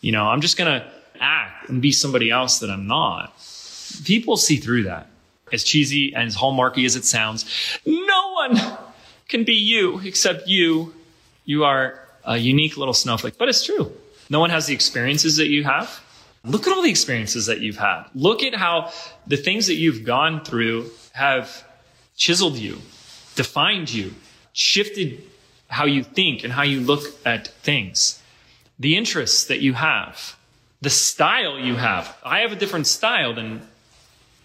You 0.00 0.12
know, 0.12 0.26
I'm 0.26 0.40
just 0.40 0.56
going 0.56 0.80
to 0.80 0.86
act 1.20 1.68
and 1.68 1.80
be 1.80 1.92
somebody 1.92 2.30
else 2.30 2.60
that 2.60 2.70
I'm 2.70 2.86
not. 2.86 3.32
People 4.04 4.36
see 4.36 4.56
through 4.56 4.84
that. 4.84 5.08
As 5.52 5.64
cheesy 5.64 6.14
and 6.14 6.28
as 6.28 6.36
hallmarky 6.36 6.86
as 6.86 6.94
it 6.94 7.04
sounds, 7.04 7.44
no 7.84 8.32
one 8.32 8.78
can 9.28 9.44
be 9.44 9.54
you 9.54 9.98
except 10.00 10.46
you. 10.46 10.94
You 11.44 11.64
are 11.64 12.00
a 12.24 12.36
unique 12.36 12.76
little 12.76 12.94
snowflake, 12.94 13.36
but 13.36 13.48
it's 13.48 13.64
true. 13.64 13.92
No 14.28 14.38
one 14.38 14.50
has 14.50 14.66
the 14.66 14.74
experiences 14.74 15.38
that 15.38 15.48
you 15.48 15.64
have. 15.64 16.00
Look 16.44 16.66
at 16.66 16.72
all 16.72 16.82
the 16.82 16.90
experiences 16.90 17.46
that 17.46 17.60
you've 17.60 17.76
had. 17.76 18.04
Look 18.14 18.42
at 18.42 18.54
how 18.54 18.92
the 19.26 19.36
things 19.36 19.66
that 19.66 19.74
you've 19.74 20.04
gone 20.04 20.42
through 20.44 20.90
have 21.12 21.64
chiseled 22.16 22.56
you, 22.56 22.78
defined 23.34 23.92
you, 23.92 24.14
shifted 24.52 25.22
how 25.68 25.84
you 25.84 26.02
think 26.02 26.42
and 26.42 26.52
how 26.52 26.62
you 26.62 26.80
look 26.80 27.02
at 27.24 27.48
things, 27.62 28.22
the 28.78 28.96
interests 28.96 29.44
that 29.44 29.60
you 29.60 29.74
have, 29.74 30.36
the 30.80 30.90
style 30.90 31.58
you 31.58 31.76
have. 31.76 32.16
I 32.24 32.40
have 32.40 32.52
a 32.52 32.56
different 32.56 32.86
style 32.86 33.34
than 33.34 33.62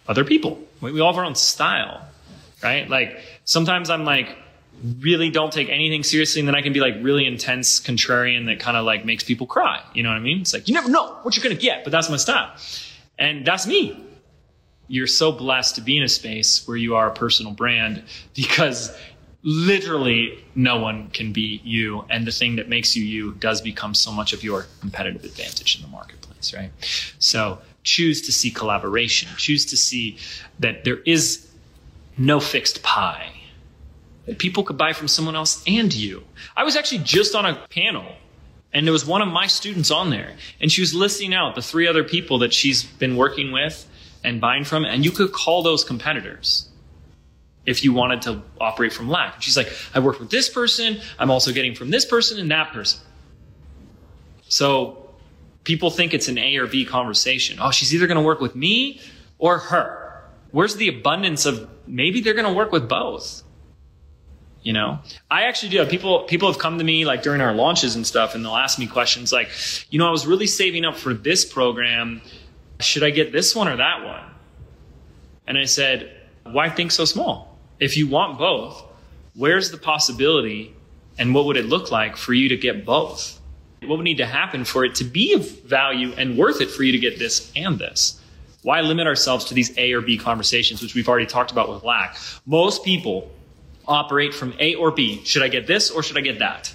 other 0.07 0.23
people. 0.23 0.59
We 0.81 0.99
all 0.99 1.11
have 1.11 1.19
our 1.19 1.25
own 1.25 1.35
style, 1.35 2.05
right? 2.61 2.87
Like 2.89 3.19
sometimes 3.45 3.89
I'm 3.89 4.05
like, 4.05 4.37
really 4.99 5.29
don't 5.29 5.51
take 5.51 5.69
anything 5.69 6.03
seriously 6.03 6.39
and 6.39 6.47
then 6.47 6.55
I 6.55 6.61
can 6.61 6.73
be 6.73 6.79
like 6.79 6.95
really 7.01 7.25
intense 7.25 7.79
contrarian 7.79 8.45
that 8.47 8.59
kind 8.59 8.77
of 8.77 8.85
like 8.85 9.05
makes 9.05 9.23
people 9.23 9.47
cry. 9.47 9.81
You 9.93 10.03
know 10.03 10.09
what 10.09 10.17
I 10.17 10.21
mean? 10.21 10.41
It's 10.41 10.53
like, 10.53 10.67
you 10.67 10.73
never 10.73 10.89
know 10.89 11.17
what 11.23 11.35
you're 11.35 11.43
going 11.43 11.55
to 11.55 11.61
get, 11.61 11.83
but 11.83 11.91
that's 11.91 12.09
my 12.09 12.17
style. 12.17 12.51
And 13.17 13.45
that's 13.45 13.65
me. 13.65 14.03
You're 14.87 15.07
so 15.07 15.31
blessed 15.31 15.75
to 15.75 15.81
be 15.81 15.97
in 15.97 16.03
a 16.03 16.09
space 16.09 16.67
where 16.67 16.77
you 16.77 16.95
are 16.95 17.09
a 17.09 17.13
personal 17.13 17.53
brand 17.53 18.03
because 18.35 18.95
literally 19.43 20.43
no 20.55 20.79
one 20.79 21.09
can 21.09 21.31
be 21.31 21.61
you. 21.63 22.05
And 22.09 22.27
the 22.27 22.31
thing 22.31 22.57
that 22.57 22.67
makes 22.67 22.95
you 22.95 23.03
you 23.03 23.33
does 23.33 23.61
become 23.61 23.93
so 23.93 24.11
much 24.11 24.33
of 24.33 24.43
your 24.43 24.65
competitive 24.81 25.23
advantage 25.23 25.75
in 25.75 25.81
the 25.81 25.87
marketplace, 25.87 26.53
right? 26.53 26.71
So 27.19 27.59
choose 27.83 28.21
to 28.23 28.31
see 28.31 28.51
collaboration, 28.51 29.29
choose 29.37 29.65
to 29.67 29.77
see 29.77 30.17
that 30.59 30.83
there 30.83 30.97
is 31.05 31.47
no 32.17 32.39
fixed 32.39 32.81
pie 32.83 33.31
that 34.25 34.39
people 34.39 34.63
could 34.63 34.77
buy 34.77 34.93
from 34.93 35.07
someone 35.07 35.35
else 35.35 35.63
and 35.67 35.93
you. 35.93 36.23
I 36.55 36.63
was 36.63 36.75
actually 36.75 36.99
just 36.99 37.35
on 37.35 37.45
a 37.45 37.55
panel 37.69 38.05
and 38.73 38.85
there 38.85 38.91
was 38.91 39.05
one 39.05 39.21
of 39.21 39.27
my 39.27 39.47
students 39.47 39.91
on 39.91 40.09
there 40.09 40.33
and 40.59 40.71
she 40.71 40.81
was 40.81 40.93
listing 40.93 41.33
out 41.33 41.55
the 41.55 41.61
three 41.61 41.87
other 41.87 42.03
people 42.03 42.39
that 42.39 42.53
she's 42.53 42.83
been 42.83 43.15
working 43.15 43.51
with 43.51 43.87
and 44.23 44.41
buying 44.41 44.63
from 44.63 44.85
and 44.85 45.05
you 45.05 45.11
could 45.11 45.31
call 45.31 45.63
those 45.63 45.83
competitors 45.83 46.69
if 47.65 47.83
you 47.83 47.93
wanted 47.93 48.21
to 48.23 48.41
operate 48.59 48.93
from 48.93 49.09
lack. 49.09 49.35
And 49.35 49.43
She's 49.43 49.57
like, 49.57 49.71
I 49.93 49.99
work 49.99 50.19
with 50.19 50.29
this 50.29 50.49
person. 50.49 50.99
I'm 51.17 51.31
also 51.31 51.51
getting 51.51 51.73
from 51.73 51.89
this 51.89 52.05
person 52.05 52.39
and 52.39 52.51
that 52.51 52.71
person. 52.71 53.01
So 54.47 55.09
people 55.63 55.89
think 55.89 56.13
it's 56.13 56.27
an 56.27 56.37
A 56.37 56.57
or 56.57 56.67
B 56.67 56.85
conversation. 56.85 57.57
Oh, 57.59 57.71
she's 57.71 57.93
either 57.93 58.07
going 58.07 58.17
to 58.19 58.23
work 58.23 58.39
with 58.39 58.55
me 58.55 59.01
or 59.37 59.57
her. 59.57 60.23
Where's 60.51 60.75
the 60.75 60.87
abundance 60.87 61.45
of 61.45 61.69
maybe 61.87 62.21
they're 62.21 62.33
going 62.33 62.47
to 62.47 62.53
work 62.53 62.71
with 62.71 62.87
both? 62.87 63.43
You 64.65 64.73
know, 64.73 64.99
I 65.31 65.43
actually 65.43 65.69
do 65.69 65.85
people, 65.85 66.23
people 66.23 66.51
have 66.51 66.59
come 66.59 66.79
to 66.79 66.83
me 66.83 67.05
like 67.05 67.21
during 67.21 67.39
our 67.39 67.53
launches 67.53 67.95
and 67.95 68.05
stuff 68.05 68.35
and 68.35 68.43
they'll 68.43 68.57
ask 68.57 68.77
me 68.77 68.87
questions 68.87 69.31
like, 69.31 69.49
you 69.89 69.99
know, 69.99 70.07
I 70.07 70.11
was 70.11 70.27
really 70.27 70.47
saving 70.47 70.83
up 70.83 70.97
for 70.97 71.13
this 71.13 71.45
program. 71.45 72.19
Should 72.81 73.03
I 73.03 73.11
get 73.11 73.31
this 73.31 73.55
one 73.55 73.67
or 73.67 73.77
that 73.77 74.03
one? 74.03 74.23
And 75.47 75.57
I 75.57 75.65
said, 75.65 76.11
why 76.43 76.69
think 76.69 76.91
so 76.91 77.05
small? 77.05 77.55
if 77.79 77.97
you 77.97 78.07
want 78.07 78.37
both, 78.37 78.83
where's 79.35 79.71
the 79.71 79.77
possibility 79.77 80.73
and 81.17 81.33
what 81.33 81.45
would 81.45 81.57
it 81.57 81.65
look 81.65 81.91
like 81.91 82.17
for 82.17 82.33
you 82.33 82.49
to 82.49 82.57
get 82.57 82.85
both? 82.85 83.39
What 83.81 83.97
would 83.97 84.03
need 84.03 84.17
to 84.17 84.25
happen 84.25 84.65
for 84.65 84.83
it 84.85 84.95
to 84.95 85.03
be 85.03 85.33
of 85.33 85.49
value 85.61 86.13
and 86.17 86.37
worth 86.37 86.61
it 86.61 86.71
for 86.71 86.83
you 86.83 86.91
to 86.91 86.97
get 86.97 87.19
this 87.19 87.51
and 87.55 87.77
this? 87.77 88.21
Why 88.63 88.81
limit 88.81 89.05
ourselves 89.05 89.45
to 89.45 89.53
these 89.53 89.77
A 89.77 89.93
or 89.93 90.01
B 90.01 90.17
conversations, 90.17 90.81
which 90.81 90.95
we've 90.95 91.07
already 91.07 91.27
talked 91.27 91.51
about 91.51 91.69
with 91.69 91.83
lack? 91.83 92.17
Most 92.45 92.83
people 92.83 93.29
operate 93.87 94.33
from 94.33 94.53
A 94.59 94.75
or 94.75 94.91
B. 94.91 95.23
Should 95.23 95.43
I 95.43 95.47
get 95.47 95.67
this 95.67 95.91
or 95.91 96.03
should 96.03 96.17
I 96.17 96.21
get 96.21 96.39
that? 96.39 96.73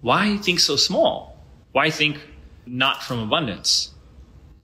Why 0.00 0.36
think 0.36 0.60
so 0.60 0.76
small? 0.76 1.38
Why 1.72 1.90
think 1.90 2.20
not 2.66 3.02
from 3.02 3.20
abundance? 3.20 3.90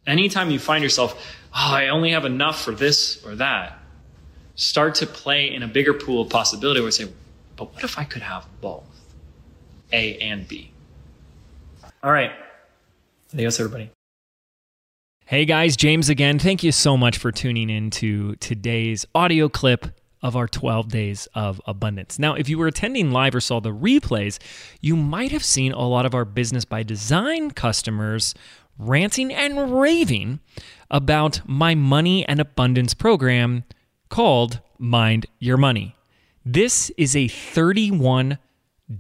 Anytime 0.07 0.51
you 0.51 0.59
find 0.59 0.83
yourself, 0.83 1.15
oh, 1.55 1.75
I 1.75 1.89
only 1.89 2.11
have 2.13 2.25
enough 2.25 2.63
for 2.63 2.73
this 2.73 3.25
or 3.25 3.35
that, 3.37 3.79
start 4.55 4.95
to 4.97 5.07
play 5.07 5.53
in 5.53 5.63
a 5.63 5.69
bigger 5.69 5.95
pool 5.95 6.23
of 6.23 6.29
possibility 6.29 6.81
where 6.81 6.87
we 6.87 6.93
say, 6.93 7.09
but 7.57 7.73
what 7.75 7.85
if 7.85 7.99
I 7.99 8.05
could 8.05 8.23
have 8.23 8.47
both 8.61 8.85
A 9.93 10.19
and 10.19 10.47
B? 10.47 10.71
All 12.03 12.13
right. 12.13 12.33
Adios, 13.33 13.61
everybody. 13.61 13.91
Hey 15.27 15.45
guys, 15.45 15.77
James 15.77 16.09
again. 16.09 16.41
Thank 16.41 16.65
you 16.65 16.73
so 16.73 16.97
much 16.97 17.17
for 17.17 17.31
tuning 17.31 17.71
in 17.71 17.91
to 17.91 18.35
today's 18.37 19.07
audio 19.15 19.49
clip 19.49 19.87
of 20.23 20.37
our 20.37 20.47
12 20.47 20.89
days 20.89 21.29
of 21.35 21.61
abundance. 21.67 22.19
Now, 22.19 22.35
if 22.35 22.49
you 22.49 22.59
were 22.59 22.67
attending 22.67 23.11
live 23.11 23.35
or 23.35 23.41
saw 23.41 23.61
the 23.61 23.75
replays, 23.75 24.39
you 24.81 24.97
might 24.97 25.33
have 25.33 25.45
seen 25.45 25.73
a 25.73 25.89
lot 25.89 26.07
of 26.07 26.15
our 26.15 26.25
business 26.25 26.65
by 26.65 26.83
design 26.83 27.51
customers 27.53 28.35
ranting 28.79 29.33
and 29.33 29.81
raving 29.81 30.41
about 30.91 31.41
my 31.47 31.75
money 31.75 32.27
and 32.27 32.41
abundance 32.41 32.95
program 32.95 33.65
called 34.09 34.61
Mind 34.79 35.27
Your 35.39 35.57
Money. 35.57 35.95
This 36.45 36.91
is 36.97 37.15
a 37.15 37.29
31 37.29 38.39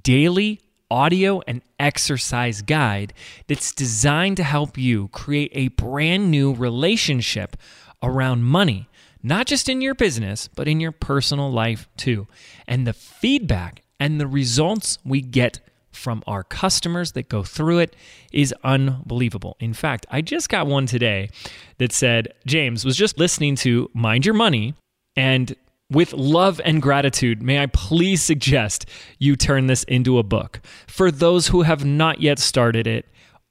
daily 0.02 0.60
audio 0.90 1.40
and 1.46 1.62
exercise 1.78 2.62
guide 2.62 3.12
that's 3.46 3.72
designed 3.72 4.36
to 4.36 4.42
help 4.42 4.76
you 4.76 5.08
create 5.08 5.50
a 5.54 5.68
brand 5.68 6.30
new 6.30 6.52
relationship 6.52 7.56
around 8.02 8.44
money, 8.44 8.88
not 9.22 9.46
just 9.46 9.68
in 9.68 9.80
your 9.80 9.94
business, 9.94 10.48
but 10.48 10.68
in 10.68 10.80
your 10.80 10.92
personal 10.92 11.50
life 11.50 11.88
too. 11.96 12.26
And 12.66 12.86
the 12.86 12.92
feedback 12.92 13.82
and 13.98 14.20
the 14.20 14.26
results 14.26 14.98
we 15.04 15.20
get 15.20 15.60
from 15.92 16.22
our 16.26 16.42
customers 16.44 17.12
that 17.12 17.28
go 17.28 17.42
through 17.42 17.78
it 17.80 17.96
is 18.32 18.54
unbelievable. 18.64 19.56
In 19.60 19.74
fact, 19.74 20.06
I 20.10 20.20
just 20.20 20.48
got 20.48 20.66
one 20.66 20.86
today 20.86 21.30
that 21.78 21.92
said, 21.92 22.32
James 22.46 22.84
was 22.84 22.96
just 22.96 23.18
listening 23.18 23.56
to 23.56 23.90
Mind 23.92 24.24
Your 24.24 24.34
Money 24.34 24.74
and 25.16 25.54
with 25.90 26.12
love 26.12 26.60
and 26.64 26.80
gratitude, 26.80 27.42
may 27.42 27.60
I 27.60 27.66
please 27.66 28.22
suggest 28.22 28.86
you 29.18 29.34
turn 29.34 29.66
this 29.66 29.82
into 29.84 30.18
a 30.18 30.22
book. 30.22 30.60
For 30.86 31.10
those 31.10 31.48
who 31.48 31.62
have 31.62 31.84
not 31.84 32.20
yet 32.20 32.38
started 32.38 32.86
it, 32.86 33.06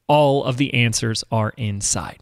all 0.08 0.44
of 0.46 0.58
the 0.58 0.74
answers 0.74 1.24
are 1.32 1.54
inside. 1.58 2.20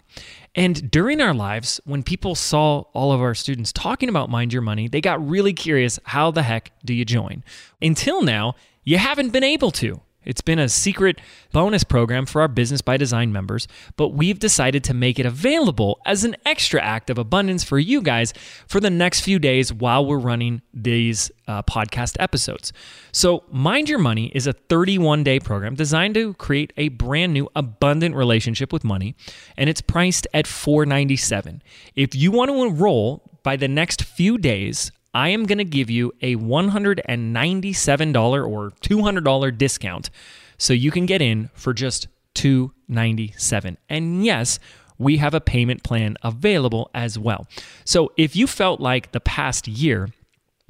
And 0.57 0.89
during 0.89 1.21
our 1.21 1.35
lives, 1.35 1.79
when 1.85 2.01
people 2.01 2.33
saw 2.33 2.79
all 2.93 3.11
of 3.11 3.21
our 3.21 3.35
students 3.35 3.71
talking 3.71 4.09
about 4.09 4.31
Mind 4.31 4.51
Your 4.51 4.63
Money, 4.63 4.87
they 4.87 5.01
got 5.01 5.25
really 5.25 5.53
curious 5.53 5.99
how 6.03 6.31
the 6.31 6.41
heck 6.41 6.71
do 6.83 6.95
you 6.95 7.05
join? 7.05 7.43
Until 7.79 8.23
now, 8.23 8.55
you 8.83 8.97
haven't 8.97 9.29
been 9.29 9.43
able 9.43 9.69
to. 9.71 10.01
It's 10.27 10.41
been 10.41 10.59
a 10.59 10.67
secret 10.67 11.21
bonus 11.53 11.85
program 11.85 12.25
for 12.25 12.41
our 12.41 12.49
Business 12.49 12.81
by 12.81 12.97
Design 12.97 13.31
members, 13.31 13.65
but 13.95 14.09
we've 14.09 14.37
decided 14.37 14.83
to 14.83 14.93
make 14.93 15.19
it 15.19 15.25
available 15.25 16.01
as 16.05 16.25
an 16.25 16.35
extra 16.45 16.81
act 16.81 17.09
of 17.09 17.17
abundance 17.17 17.63
for 17.63 17.79
you 17.79 18.01
guys 18.01 18.33
for 18.67 18.81
the 18.81 18.89
next 18.89 19.21
few 19.21 19.39
days 19.39 19.71
while 19.71 20.05
we're 20.05 20.17
running 20.17 20.61
these 20.73 21.31
uh, 21.47 21.63
podcast 21.63 22.17
episodes. 22.19 22.73
So, 23.13 23.45
Mind 23.49 23.87
Your 23.87 23.99
Money 23.99 24.29
is 24.35 24.47
a 24.47 24.53
31 24.53 25.23
day 25.23 25.39
program 25.39 25.75
designed 25.75 26.15
to 26.15 26.33
create 26.33 26.73
a 26.75 26.89
brand 26.89 27.33
new 27.33 27.49
abundant 27.55 28.13
relationship 28.13 28.73
with 28.73 28.83
money, 28.83 29.15
and 29.55 29.69
it's 29.69 29.79
priced 29.79 30.27
at 30.33 30.45
497. 30.45 31.63
If 31.95 32.15
you 32.15 32.31
want 32.31 32.51
to 32.51 32.63
enroll 32.63 33.23
by 33.43 33.55
the 33.55 33.69
next 33.69 34.03
few 34.03 34.37
days, 34.37 34.91
I 35.17 35.29
am 35.29 35.47
going 35.47 35.57
to 35.57 35.65
give 35.65 35.89
you 35.89 36.13
a 36.21 36.35
$197 36.35 38.47
or 38.47 38.69
$200 38.69 39.57
discount 39.57 40.11
so 40.59 40.73
you 40.73 40.91
can 40.91 41.07
get 41.07 41.23
in 41.23 41.49
for 41.55 41.73
just 41.73 42.07
297. 42.35 43.79
And 43.89 44.23
yes, 44.23 44.59
we 44.99 45.17
have 45.17 45.33
a 45.33 45.41
payment 45.41 45.81
plan 45.81 46.17
available 46.21 46.91
as 46.93 47.17
well. 47.17 47.47
So 47.83 48.11
if 48.15 48.35
you 48.35 48.45
felt 48.45 48.79
like 48.79 49.11
the 49.11 49.19
past 49.19 49.67
year 49.67 50.09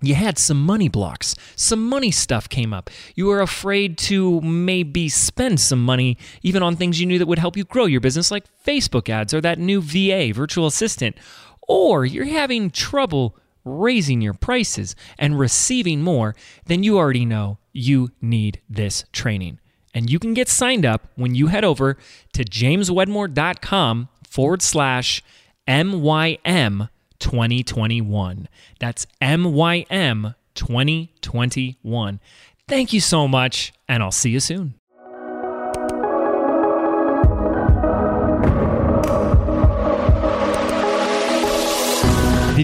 you 0.01 0.15
had 0.15 0.37
some 0.37 0.65
money 0.65 0.87
blocks, 0.87 1.35
some 1.57 1.85
money 1.85 2.11
stuff 2.11 2.47
came 2.47 2.73
up. 2.73 2.89
You 3.15 3.25
were 3.25 3.41
afraid 3.41 3.97
to 3.97 4.39
maybe 4.39 5.09
spend 5.09 5.59
some 5.59 5.83
money 5.83 6.17
even 6.41 6.63
on 6.63 6.77
things 6.77 7.01
you 7.01 7.05
knew 7.05 7.19
that 7.19 7.27
would 7.27 7.39
help 7.39 7.57
you 7.57 7.65
grow 7.65 7.83
your 7.83 7.99
business, 7.99 8.31
like 8.31 8.45
Facebook 8.65 9.09
ads 9.09 9.33
or 9.33 9.41
that 9.41 9.59
new 9.59 9.81
VA, 9.81 10.31
virtual 10.33 10.67
assistant. 10.67 11.17
Or 11.67 12.05
you're 12.05 12.23
having 12.23 12.69
trouble 12.69 13.35
raising 13.67 14.21
your 14.21 14.33
prices 14.33 14.95
and 15.17 15.37
receiving 15.37 16.01
more, 16.01 16.35
then 16.65 16.83
you 16.83 16.97
already 16.97 17.25
know 17.25 17.57
you 17.73 18.11
need 18.21 18.61
this 18.69 19.05
training. 19.11 19.59
And 19.93 20.09
you 20.09 20.19
can 20.19 20.33
get 20.33 20.47
signed 20.47 20.85
up 20.85 21.07
when 21.15 21.35
you 21.35 21.47
head 21.47 21.63
over 21.63 21.97
to 22.33 22.43
jameswedmore.com 22.43 24.09
forward 24.27 24.61
slash 24.61 25.23
MYM 25.67 26.89
2021. 27.19 28.47
That's 28.79 29.07
MYM 29.21 30.35
2021. 30.53 32.19
Thank 32.67 32.93
you 32.93 32.99
so 32.99 33.27
much, 33.27 33.73
and 33.87 34.03
I'll 34.03 34.11
see 34.11 34.29
you 34.29 34.39
soon. 34.39 34.75